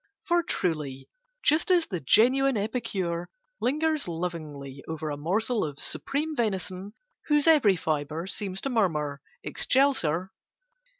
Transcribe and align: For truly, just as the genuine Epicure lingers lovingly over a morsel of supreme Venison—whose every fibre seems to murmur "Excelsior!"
For 0.23 0.41
truly, 0.41 1.09
just 1.43 1.69
as 1.69 1.85
the 1.85 1.99
genuine 1.99 2.57
Epicure 2.57 3.29
lingers 3.59 4.07
lovingly 4.07 4.83
over 4.87 5.11
a 5.11 5.15
morsel 5.15 5.63
of 5.63 5.77
supreme 5.79 6.35
Venison—whose 6.35 7.45
every 7.45 7.75
fibre 7.75 8.25
seems 8.25 8.61
to 8.61 8.71
murmur 8.71 9.21
"Excelsior!" 9.43 10.31